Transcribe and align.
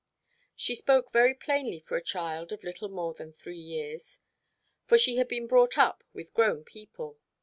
She 0.55 0.73
spoke 0.73 1.11
very 1.11 1.35
plainly 1.35 1.79
for 1.79 1.95
a 1.95 2.01
child 2.01 2.51
of 2.51 2.63
little 2.63 2.89
more 2.89 3.13
than 3.13 3.33
three 3.33 3.59
years, 3.59 4.17
for 4.87 4.97
she 4.97 5.17
had 5.17 5.27
been 5.27 5.45
brought 5.45 5.77
up 5.77 6.03
with 6.11 6.33
grown 6.33 6.63
people. 6.63 7.19